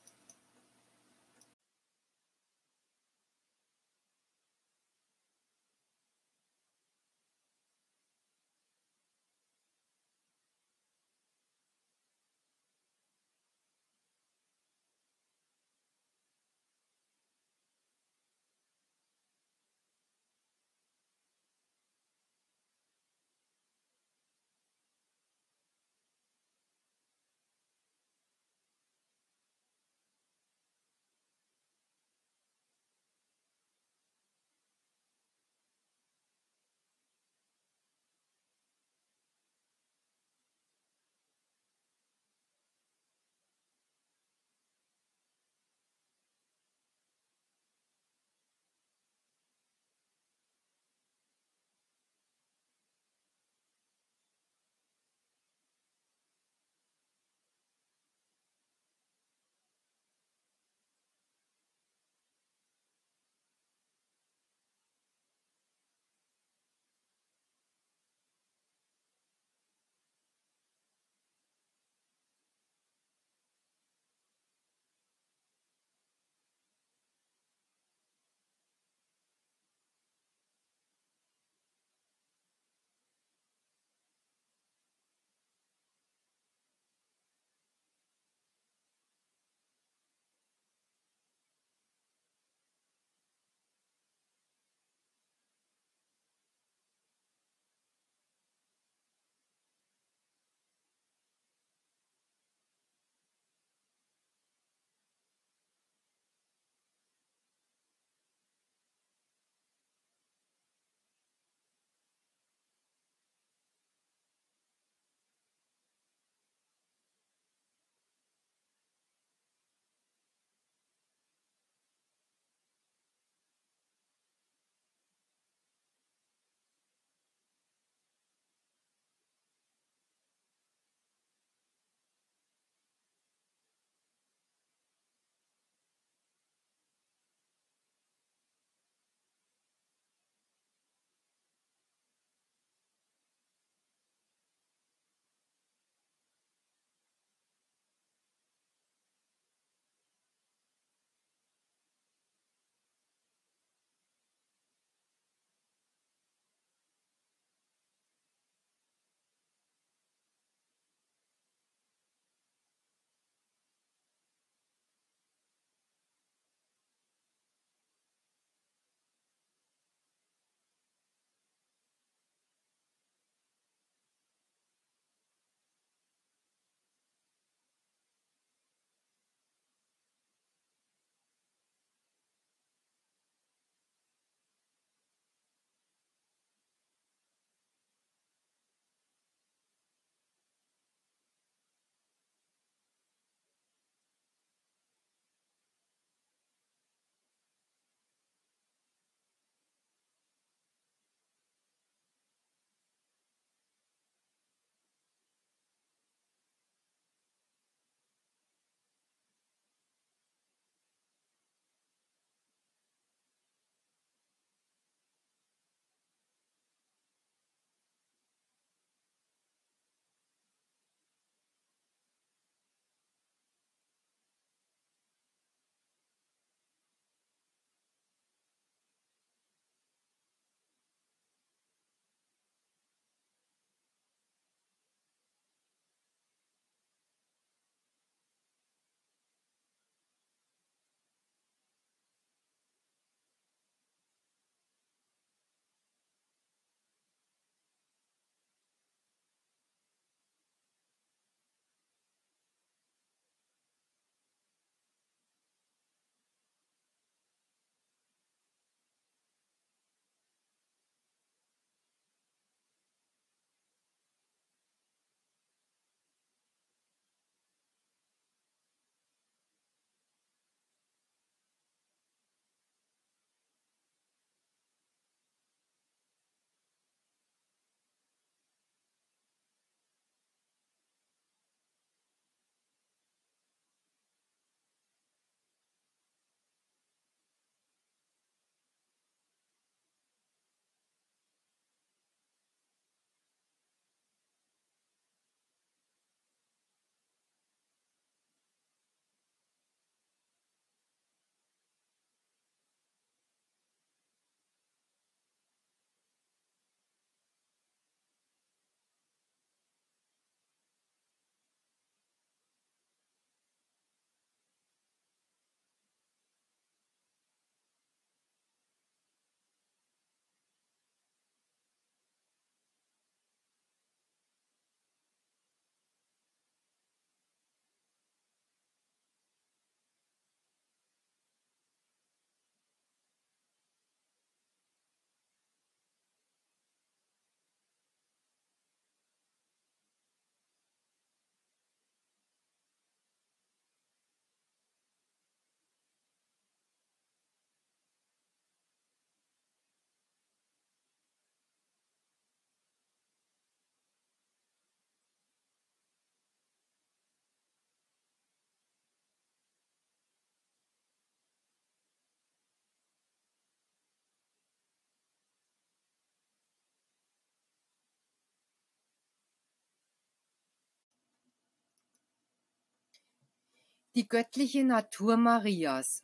Die 373.93 374.07
göttliche 374.07 374.63
Natur 374.63 375.17
Marias. 375.17 376.01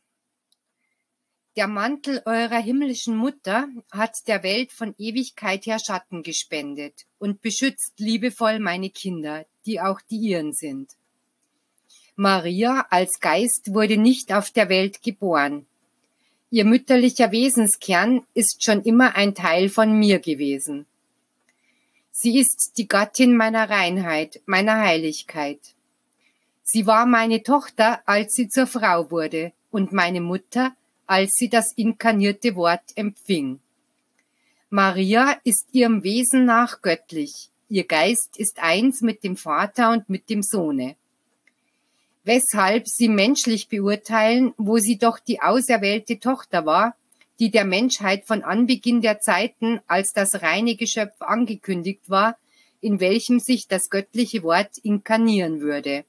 Der 1.56 1.66
Mantel 1.66 2.20
eurer 2.26 2.58
himmlischen 2.58 3.16
Mutter 3.16 3.66
hat 3.90 4.14
der 4.26 4.42
Welt 4.42 4.72
von 4.72 4.94
Ewigkeit 4.98 5.64
her 5.64 5.78
Schatten 5.78 6.22
gespendet 6.22 7.06
und 7.18 7.40
beschützt 7.40 7.94
liebevoll 7.96 8.58
meine 8.58 8.90
Kinder, 8.90 9.46
die 9.64 9.80
auch 9.80 10.02
die 10.02 10.18
ihren 10.18 10.52
sind. 10.52 10.98
Maria 12.14 12.86
als 12.90 13.20
Geist 13.20 13.72
wurde 13.72 13.96
nicht 13.96 14.34
auf 14.34 14.50
der 14.50 14.68
Welt 14.68 15.00
geboren. 15.00 15.66
Ihr 16.50 16.66
mütterlicher 16.66 17.32
Wesenskern 17.32 18.26
ist 18.34 18.62
schon 18.62 18.82
immer 18.82 19.16
ein 19.16 19.34
Teil 19.34 19.70
von 19.70 19.98
mir 19.98 20.18
gewesen. 20.18 20.84
Sie 22.10 22.38
ist 22.38 22.74
die 22.76 22.86
Gattin 22.86 23.34
meiner 23.34 23.70
Reinheit, 23.70 24.42
meiner 24.44 24.78
Heiligkeit. 24.78 25.74
Sie 26.70 26.86
war 26.86 27.06
meine 27.06 27.42
Tochter, 27.42 28.02
als 28.04 28.34
sie 28.34 28.50
zur 28.50 28.66
Frau 28.66 29.10
wurde, 29.10 29.52
und 29.70 29.90
meine 29.92 30.20
Mutter, 30.20 30.76
als 31.06 31.32
sie 31.32 31.48
das 31.48 31.72
inkarnierte 31.72 32.56
Wort 32.56 32.82
empfing. 32.94 33.60
Maria 34.68 35.38
ist 35.44 35.68
ihrem 35.72 36.02
Wesen 36.02 36.44
nach 36.44 36.82
göttlich, 36.82 37.48
ihr 37.70 37.84
Geist 37.84 38.36
ist 38.36 38.58
eins 38.58 39.00
mit 39.00 39.24
dem 39.24 39.38
Vater 39.38 39.92
und 39.92 40.10
mit 40.10 40.28
dem 40.28 40.42
Sohne. 40.42 40.96
Weshalb 42.24 42.86
sie 42.86 43.08
menschlich 43.08 43.68
beurteilen, 43.68 44.52
wo 44.58 44.76
sie 44.76 44.98
doch 44.98 45.18
die 45.18 45.40
auserwählte 45.40 46.20
Tochter 46.20 46.66
war, 46.66 46.94
die 47.40 47.50
der 47.50 47.64
Menschheit 47.64 48.26
von 48.26 48.42
Anbeginn 48.42 49.00
der 49.00 49.20
Zeiten 49.20 49.80
als 49.86 50.12
das 50.12 50.42
reine 50.42 50.76
Geschöpf 50.76 51.22
angekündigt 51.22 52.10
war, 52.10 52.36
in 52.82 53.00
welchem 53.00 53.40
sich 53.40 53.68
das 53.68 53.88
göttliche 53.88 54.42
Wort 54.42 54.76
inkarnieren 54.82 55.62
würde. 55.62 56.04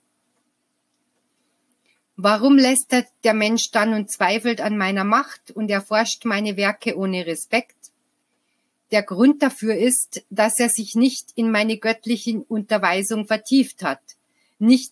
Warum 2.22 2.58
lästert 2.58 3.08
der 3.24 3.34
Mensch 3.34 3.72
dann 3.72 3.94
und 3.94 4.12
zweifelt 4.12 4.60
an 4.60 4.78
meiner 4.78 5.06
Macht 5.06 5.52
und 5.52 5.72
erforscht 5.72 6.26
meine 6.26 6.58
Werke 6.58 6.98
ohne 6.98 7.26
Respekt? 7.26 7.78
Der 8.92 9.04
Grund 9.04 9.42
dafür 9.42 9.78
ist, 9.78 10.26
dass 10.30 10.60
er 10.60 10.68
sich 10.68 10.96
nicht 10.96 11.32
in 11.36 11.50
meine 11.50 11.78
göttliche 11.78 12.44
Unterweisung 12.50 13.26
vertieft 13.26 13.84
hat, 13.84 14.02
nicht 14.58 14.92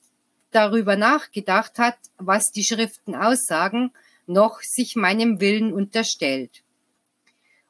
darüber 0.51 0.95
nachgedacht 0.95 1.79
hat, 1.79 1.97
was 2.17 2.45
die 2.51 2.63
Schriften 2.63 3.13
aussagen, 3.13 3.91
noch 4.25 4.61
sich 4.61 4.95
meinem 4.95 5.41
Willen 5.41 5.73
unterstellt. 5.73 6.63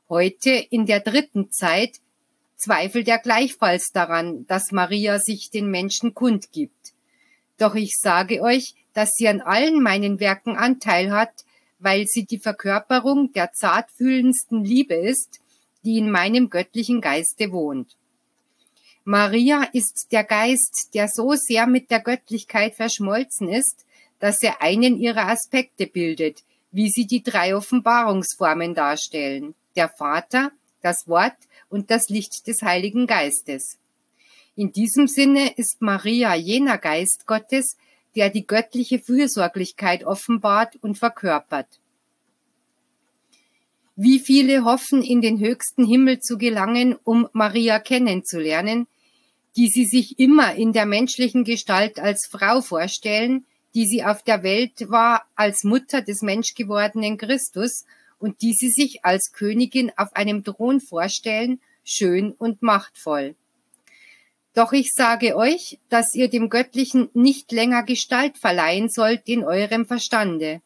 Heute 0.08 0.52
in 0.52 0.86
der 0.86 1.00
dritten 1.00 1.52
Zeit 1.52 1.98
zweifelt 2.58 3.08
er 3.08 3.18
gleichfalls 3.18 3.90
daran, 3.92 4.46
dass 4.46 4.72
Maria 4.72 5.18
sich 5.18 5.50
den 5.50 5.72
Menschen 5.72 6.14
kundgibt. 6.14 6.94
Doch 7.58 7.76
ich 7.76 7.98
sage 7.98 8.42
euch, 8.42 8.76
dass 8.94 9.14
sie 9.16 9.28
an 9.28 9.42
allen 9.42 9.82
meinen 9.82 10.20
Werken 10.20 10.58
Anteil 10.58 11.12
hat, 11.12 11.46
weil 11.80 12.08
sie 12.08 12.26
die 12.26 12.40
Verkörperung 12.40 13.32
der 13.34 13.54
zartfühlendsten 13.54 14.64
Liebe 14.64 14.96
ist, 14.96 15.40
die 15.84 15.98
in 15.98 16.10
meinem 16.10 16.50
göttlichen 16.50 17.02
Geiste 17.02 17.52
wohnt. 17.52 17.96
Maria 19.04 19.64
ist 19.72 20.12
der 20.12 20.24
Geist, 20.24 20.90
der 20.94 21.08
so 21.08 21.34
sehr 21.36 21.66
mit 21.66 21.92
der 21.92 22.02
Göttlichkeit 22.02 22.76
verschmolzen 22.76 23.48
ist, 23.48 23.86
dass 24.20 24.44
er 24.44 24.62
einen 24.62 24.98
ihrer 24.98 25.28
Aspekte 25.30 25.88
bildet, 25.88 26.44
wie 26.72 26.90
sie 26.90 27.06
die 27.06 27.24
drei 27.24 27.56
Offenbarungsformen 27.56 28.76
darstellen, 28.76 29.56
der 29.76 29.90
Vater, 29.90 30.52
das 30.82 31.08
Wort 31.08 31.38
und 31.70 31.90
das 31.90 32.10
Licht 32.10 32.48
des 32.48 32.62
Heiligen 32.62 33.08
Geistes. 33.08 33.78
In 34.58 34.72
diesem 34.72 35.08
Sinne 35.08 35.54
ist 35.56 35.84
Maria 35.84 36.34
jener 36.34 36.80
Geist 36.80 37.28
Gottes, 37.28 37.78
der 38.16 38.32
die 38.32 38.48
göttliche 38.48 38.98
Fürsorglichkeit 38.98 40.04
offenbart 40.04 40.78
und 40.82 40.98
verkörpert. 40.98 41.68
Wie 43.96 44.18
viele 44.18 44.66
hoffen, 44.66 45.04
in 45.04 45.22
den 45.22 45.40
höchsten 45.40 45.86
Himmel 45.86 46.22
zu 46.22 46.40
gelangen, 46.40 46.96
um 47.04 47.30
Maria 47.34 47.78
kennenzulernen, 47.78 48.88
die 49.56 49.68
sie 49.68 49.86
sich 49.86 50.18
immer 50.18 50.56
in 50.56 50.74
der 50.74 50.88
menschlichen 50.88 51.44
Gestalt 51.44 52.00
als 52.00 52.26
Frau 52.26 52.62
vorstellen, 52.62 53.46
die 53.76 53.86
sie 53.86 54.04
auf 54.04 54.24
der 54.24 54.42
Welt 54.42 54.90
war 54.90 55.28
als 55.36 55.64
Mutter 55.64 56.02
des 56.02 56.24
menschgewordenen 56.24 57.20
Christus 57.20 57.86
und 58.18 58.42
die 58.42 58.54
sie 58.54 58.72
sich 58.72 59.06
als 59.06 59.34
Königin 59.34 59.92
auf 59.98 60.16
einem 60.16 60.44
Thron 60.44 60.82
vorstellen, 60.82 61.62
schön 61.84 62.32
und 62.32 62.64
machtvoll. 62.64 63.36
Doch 64.58 64.74
ich 64.74 64.92
sage 64.92 65.36
euch, 65.38 65.78
dass 65.88 66.16
ihr 66.16 66.30
dem 66.30 66.50
Göttlichen 66.50 67.12
nicht 67.14 67.52
länger 67.52 67.84
Gestalt 67.84 68.40
verleihen 68.40 68.90
sollt 68.90 69.30
in 69.30 69.44
eurem 69.44 69.86
Verstande. 69.86 70.64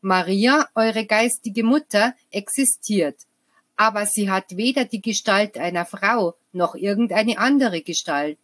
Maria, 0.00 0.66
eure 0.74 1.04
geistige 1.04 1.62
Mutter, 1.62 2.14
existiert, 2.30 3.16
aber 3.76 4.06
sie 4.06 4.30
hat 4.30 4.56
weder 4.56 4.86
die 4.86 5.02
Gestalt 5.02 5.58
einer 5.58 5.84
Frau 5.84 6.36
noch 6.54 6.74
irgendeine 6.74 7.36
andere 7.36 7.82
Gestalt. 7.82 8.38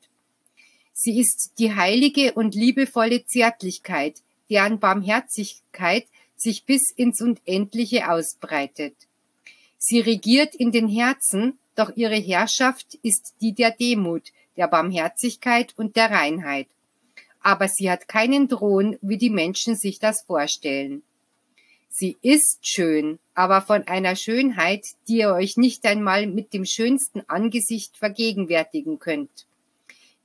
Sie 0.93 1.19
ist 1.19 1.55
die 1.59 1.75
heilige 1.75 2.35
und 2.35 2.55
liebevolle 2.55 3.25
Zärtlichkeit, 3.25 4.21
deren 4.51 4.81
Barmherzigkeit 4.81 6.05
sich 6.37 6.67
bis 6.67 6.91
ins 6.95 7.23
Unendliche 7.23 8.11
ausbreitet. 8.11 8.95
Sie 9.79 10.01
regiert 10.01 10.55
in 10.55 10.73
den 10.73 10.89
Herzen, 10.89 11.59
doch 11.75 11.97
ihre 11.97 12.17
Herrschaft 12.17 12.99
ist 13.01 13.35
die 13.41 13.55
der 13.55 13.71
Demut, 13.71 14.31
der 14.59 14.69
Barmherzigkeit 14.69 15.73
und 15.77 15.97
der 15.97 16.11
Reinheit. 16.11 16.67
Aber 17.41 17.69
sie 17.69 17.91
hat 17.91 18.09
keinen 18.09 18.49
Thron, 18.49 18.99
wie 19.01 19.17
die 19.17 19.31
Menschen 19.31 19.77
sich 19.77 19.99
das 19.99 20.23
vorstellen. 20.23 21.03
Sie 21.89 22.19
ist 22.21 22.67
schön, 22.67 23.19
aber 23.35 23.63
von 23.63 23.85
einer 23.89 24.15
Schönheit, 24.15 24.85
die 25.07 25.19
ihr 25.19 25.33
euch 25.33 25.57
nicht 25.57 25.87
einmal 25.87 26.27
mit 26.27 26.53
dem 26.53 26.67
schönsten 26.67 27.23
Angesicht 27.29 27.97
vergegenwärtigen 27.97 28.99
könnt. 28.99 29.47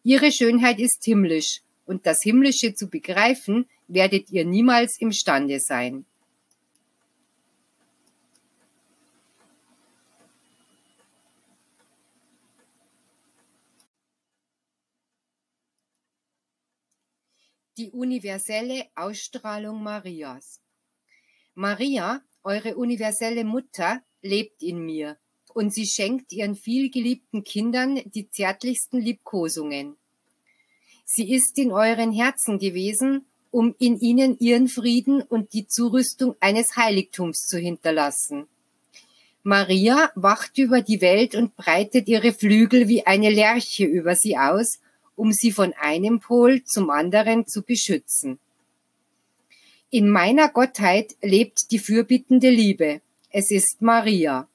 Ihre 0.03 0.31
Schönheit 0.31 0.79
ist 0.79 1.05
himmlisch, 1.05 1.61
und 1.85 2.05
das 2.05 2.21
Himmlische 2.21 2.73
zu 2.73 2.87
begreifen, 2.87 3.65
werdet 3.87 4.31
ihr 4.31 4.45
niemals 4.45 4.99
imstande 4.99 5.59
sein. 5.59 6.05
Die 17.83 17.91
universelle 17.91 18.85
Ausstrahlung 18.95 19.83
Marias. 19.83 20.61
Maria, 21.53 22.21
eure 22.41 22.77
universelle 22.77 23.43
Mutter, 23.43 24.01
lebt 24.21 24.63
in 24.63 24.85
mir 24.85 25.17
und 25.53 25.73
sie 25.73 25.85
schenkt 25.85 26.31
ihren 26.31 26.55
vielgeliebten 26.55 27.43
Kindern 27.43 28.01
die 28.05 28.29
zärtlichsten 28.29 29.01
Liebkosungen. 29.01 29.97
Sie 31.03 31.33
ist 31.33 31.57
in 31.57 31.73
euren 31.73 32.13
Herzen 32.13 32.57
gewesen, 32.57 33.25
um 33.51 33.75
in 33.79 33.99
ihnen 33.99 34.39
ihren 34.39 34.69
Frieden 34.69 35.21
und 35.21 35.51
die 35.51 35.67
Zurüstung 35.67 36.35
eines 36.39 36.77
Heiligtums 36.77 37.47
zu 37.47 37.57
hinterlassen. 37.57 38.47
Maria 39.43 40.09
wacht 40.15 40.57
über 40.57 40.81
die 40.81 41.01
Welt 41.01 41.35
und 41.35 41.57
breitet 41.57 42.07
ihre 42.07 42.31
Flügel 42.31 42.87
wie 42.87 43.05
eine 43.05 43.29
Lerche 43.29 43.83
über 43.83 44.15
sie 44.15 44.37
aus 44.37 44.79
um 45.15 45.31
sie 45.31 45.51
von 45.51 45.73
einem 45.73 46.19
Pol 46.19 46.63
zum 46.63 46.89
anderen 46.89 47.45
zu 47.47 47.61
beschützen. 47.61 48.39
In 49.89 50.09
meiner 50.09 50.49
Gottheit 50.49 51.15
lebt 51.21 51.71
die 51.71 51.79
fürbittende 51.79 52.49
Liebe. 52.49 53.01
Es 53.29 53.51
ist 53.51 53.81
Maria. 53.81 54.47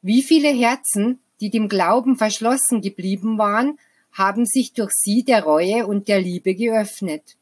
Wie 0.00 0.22
viele 0.22 0.48
Herzen, 0.48 1.18
die 1.40 1.50
dem 1.50 1.68
Glauben 1.68 2.16
verschlossen 2.16 2.80
geblieben 2.80 3.36
waren, 3.36 3.78
haben 4.12 4.46
sich 4.46 4.72
durch 4.72 4.92
sie 4.92 5.22
der 5.22 5.42
Reue 5.44 5.86
und 5.86 6.08
der 6.08 6.20
Liebe 6.20 6.54
geöffnet. 6.54 7.36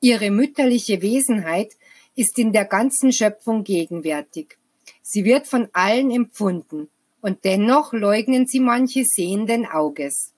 Ihre 0.00 0.30
mütterliche 0.30 1.00
Wesenheit 1.00 1.76
ist 2.16 2.38
in 2.38 2.52
der 2.52 2.64
ganzen 2.64 3.12
Schöpfung 3.12 3.64
gegenwärtig. 3.64 4.58
Sie 5.02 5.24
wird 5.24 5.46
von 5.46 5.68
allen 5.72 6.10
empfunden, 6.10 6.88
und 7.20 7.44
dennoch 7.44 7.92
leugnen 7.92 8.46
sie 8.46 8.60
manche 8.60 9.04
sehenden 9.04 9.64
Auges. 9.64 10.32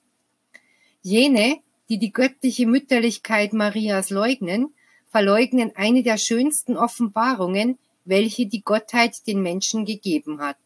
Jene, 1.07 1.59
die 1.91 1.99
die 1.99 2.13
göttliche 2.13 2.67
Mütterlichkeit 2.67 3.53
Marias 3.53 4.09
leugnen, 4.09 4.73
verleugnen 5.11 5.71
eine 5.77 6.03
der 6.03 6.17
schönsten 6.17 6.79
Offenbarungen, 6.79 7.79
welche 8.07 8.47
die 8.47 8.63
Gottheit 8.63 9.15
den 9.27 9.43
Menschen 9.43 9.85
gegeben 9.85 10.41
hat. 10.41 10.57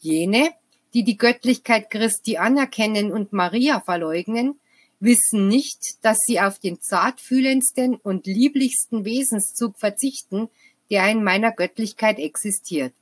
Jene, 0.00 0.50
die 0.92 1.04
die 1.04 1.16
Göttlichkeit 1.16 1.88
Christi 1.88 2.36
anerkennen 2.36 3.12
und 3.12 3.32
Maria 3.32 3.80
verleugnen, 3.80 4.58
wissen 4.98 5.46
nicht, 5.46 6.04
dass 6.04 6.18
sie 6.26 6.40
auf 6.40 6.58
den 6.58 6.80
zartfühlendsten 6.80 7.94
und 7.94 8.26
lieblichsten 8.26 9.04
Wesenszug 9.04 9.78
verzichten, 9.78 10.48
der 10.90 11.08
in 11.08 11.22
meiner 11.22 11.52
Göttlichkeit 11.52 12.18
existiert. 12.18 12.92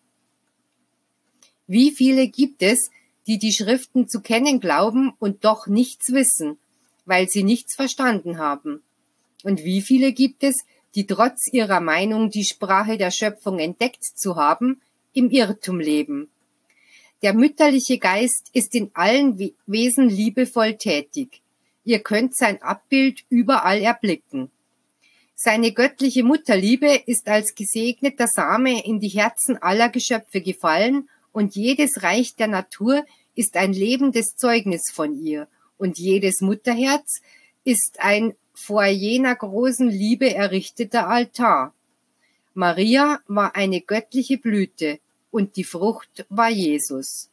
Wie 1.66 1.92
viele 1.92 2.28
gibt 2.28 2.62
es, 2.62 2.90
die 3.26 3.38
die 3.38 3.52
Schriften 3.52 4.08
zu 4.08 4.20
kennen 4.20 4.60
glauben 4.60 5.12
und 5.18 5.44
doch 5.44 5.66
nichts 5.66 6.12
wissen, 6.12 6.58
weil 7.04 7.28
sie 7.28 7.44
nichts 7.44 7.74
verstanden 7.74 8.38
haben. 8.38 8.82
Und 9.42 9.64
wie 9.64 9.82
viele 9.82 10.12
gibt 10.12 10.42
es, 10.44 10.64
die 10.94 11.06
trotz 11.06 11.52
ihrer 11.52 11.80
Meinung, 11.80 12.30
die 12.30 12.44
Sprache 12.44 12.98
der 12.98 13.10
Schöpfung 13.10 13.58
entdeckt 13.58 14.04
zu 14.04 14.36
haben, 14.36 14.80
im 15.12 15.30
Irrtum 15.30 15.80
leben? 15.80 16.28
Der 17.22 17.34
mütterliche 17.34 17.98
Geist 17.98 18.50
ist 18.52 18.74
in 18.74 18.90
allen 18.94 19.52
Wesen 19.66 20.08
liebevoll 20.08 20.76
tätig. 20.76 21.40
Ihr 21.84 22.00
könnt 22.00 22.36
sein 22.36 22.60
Abbild 22.62 23.24
überall 23.28 23.80
erblicken. 23.80 24.50
Seine 25.34 25.72
göttliche 25.72 26.22
Mutterliebe 26.22 27.02
ist 27.06 27.28
als 27.28 27.54
gesegneter 27.54 28.28
Same 28.28 28.84
in 28.84 29.00
die 29.00 29.08
Herzen 29.08 29.56
aller 29.56 29.88
Geschöpfe 29.88 30.40
gefallen 30.40 31.08
und 31.32 31.56
jedes 31.56 32.02
Reich 32.02 32.36
der 32.36 32.48
Natur 32.48 33.04
ist 33.34 33.56
ein 33.56 33.72
lebendes 33.72 34.36
Zeugnis 34.36 34.90
von 34.92 35.14
ihr 35.14 35.48
und 35.78 35.98
jedes 35.98 36.40
Mutterherz 36.40 37.22
ist 37.64 37.98
ein 37.98 38.34
vor 38.54 38.84
jener 38.84 39.34
großen 39.34 39.88
Liebe 39.88 40.34
errichteter 40.34 41.08
Altar. 41.08 41.74
Maria 42.54 43.20
war 43.26 43.56
eine 43.56 43.80
göttliche 43.80 44.36
Blüte 44.36 45.00
und 45.30 45.56
die 45.56 45.64
Frucht 45.64 46.26
war 46.28 46.50
Jesus. 46.50 47.30